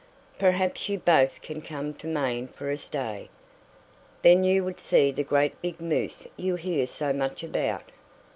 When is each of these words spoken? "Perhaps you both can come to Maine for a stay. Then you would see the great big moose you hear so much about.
"Perhaps 0.39 0.89
you 0.89 0.97
both 0.97 1.43
can 1.43 1.61
come 1.61 1.93
to 1.93 2.07
Maine 2.07 2.47
for 2.47 2.71
a 2.71 2.77
stay. 2.79 3.29
Then 4.23 4.43
you 4.43 4.63
would 4.63 4.79
see 4.79 5.11
the 5.11 5.21
great 5.23 5.61
big 5.61 5.79
moose 5.79 6.25
you 6.37 6.55
hear 6.55 6.87
so 6.87 7.13
much 7.13 7.43
about. 7.43 7.91